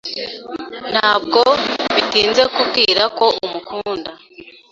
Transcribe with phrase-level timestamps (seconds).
[0.91, 1.39] Ntabwo
[1.93, 4.11] bitinze kubwira ko umukunda.